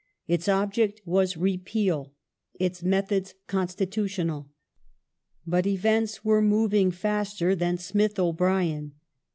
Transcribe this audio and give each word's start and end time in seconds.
Its 0.27 0.49
object 0.49 0.99
was 1.05 1.37
Repeal; 1.37 2.13
its 2.59 2.81
methods 2.81 3.35
constitutional. 3.45 4.49
But 5.45 5.67
events 5.67 6.25
were 6.25 6.41
moving 6.41 6.89
faster 6.89 7.53
than 7.53 7.77
Smith 7.77 8.17
O'Brien. 8.17 8.93